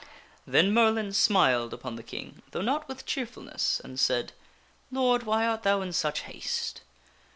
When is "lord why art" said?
4.91-5.61